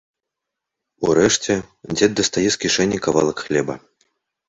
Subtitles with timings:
[1.09, 1.53] Урэшце
[1.95, 3.83] дзед дастае з кішэні кавалак хлеба.